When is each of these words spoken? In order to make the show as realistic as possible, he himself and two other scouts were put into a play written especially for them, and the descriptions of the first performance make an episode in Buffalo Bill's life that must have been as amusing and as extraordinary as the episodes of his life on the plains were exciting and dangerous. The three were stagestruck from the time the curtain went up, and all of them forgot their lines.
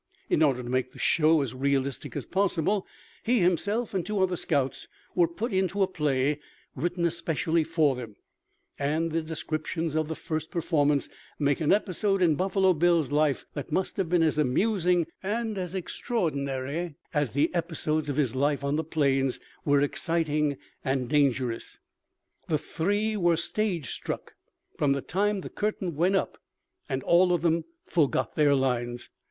In 0.31 0.41
order 0.41 0.63
to 0.63 0.67
make 0.69 0.93
the 0.93 0.97
show 0.97 1.43
as 1.43 1.53
realistic 1.53 2.15
as 2.15 2.25
possible, 2.25 2.87
he 3.21 3.37
himself 3.37 3.93
and 3.93 4.03
two 4.03 4.19
other 4.19 4.35
scouts 4.35 4.87
were 5.13 5.27
put 5.27 5.53
into 5.53 5.83
a 5.83 5.87
play 5.87 6.39
written 6.75 7.05
especially 7.05 7.63
for 7.63 7.95
them, 7.95 8.15
and 8.79 9.11
the 9.11 9.21
descriptions 9.21 9.93
of 9.95 10.07
the 10.07 10.15
first 10.15 10.49
performance 10.49 11.07
make 11.37 11.61
an 11.61 11.71
episode 11.71 12.19
in 12.23 12.33
Buffalo 12.33 12.73
Bill's 12.73 13.11
life 13.11 13.45
that 13.53 13.71
must 13.71 13.95
have 13.97 14.09
been 14.09 14.23
as 14.23 14.39
amusing 14.39 15.05
and 15.21 15.55
as 15.55 15.75
extraordinary 15.75 16.95
as 17.13 17.33
the 17.33 17.53
episodes 17.53 18.09
of 18.09 18.15
his 18.17 18.33
life 18.33 18.63
on 18.63 18.77
the 18.77 18.83
plains 18.83 19.39
were 19.65 19.81
exciting 19.81 20.57
and 20.83 21.09
dangerous. 21.09 21.77
The 22.47 22.57
three 22.57 23.15
were 23.15 23.35
stagestruck 23.37 24.33
from 24.79 24.93
the 24.93 25.01
time 25.01 25.41
the 25.41 25.49
curtain 25.51 25.95
went 25.95 26.15
up, 26.15 26.39
and 26.89 27.03
all 27.03 27.31
of 27.31 27.43
them 27.43 27.65
forgot 27.85 28.33
their 28.33 28.55
lines. 28.55 29.11